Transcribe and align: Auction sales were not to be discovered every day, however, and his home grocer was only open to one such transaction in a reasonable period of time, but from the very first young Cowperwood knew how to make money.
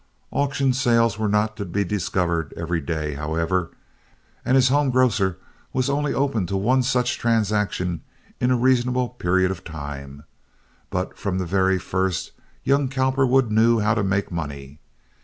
Auction 0.31 0.73
sales 0.73 1.19
were 1.19 1.27
not 1.29 1.55
to 1.57 1.63
be 1.63 1.83
discovered 1.83 2.55
every 2.57 2.81
day, 2.81 3.13
however, 3.13 3.69
and 4.43 4.55
his 4.55 4.69
home 4.69 4.89
grocer 4.89 5.37
was 5.73 5.91
only 5.91 6.11
open 6.11 6.47
to 6.47 6.57
one 6.57 6.81
such 6.81 7.19
transaction 7.19 8.01
in 8.39 8.49
a 8.49 8.57
reasonable 8.57 9.09
period 9.09 9.51
of 9.51 9.63
time, 9.63 10.23
but 10.89 11.15
from 11.19 11.37
the 11.37 11.45
very 11.45 11.77
first 11.77 12.31
young 12.63 12.89
Cowperwood 12.89 13.51
knew 13.51 13.77
how 13.77 13.93
to 13.93 14.01
make 14.03 14.31
money. 14.31 14.79